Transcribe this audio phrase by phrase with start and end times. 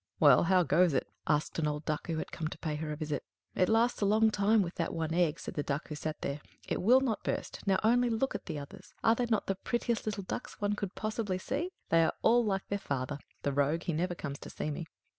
[0.19, 2.95] "Well, how goes it?" asked an old Duck who had come to pay her a
[2.95, 3.23] visit.
[3.53, 6.41] "It lasts a long time with that one egg," said the Duck who sat there.
[6.67, 7.59] "It will not burst.
[7.67, 10.95] Now, only look at the others; are they not the prettiest little ducks one could
[10.95, 11.69] possibly see?
[11.89, 13.19] They are all like their father.
[13.43, 14.87] The rogue, he never comes to see me."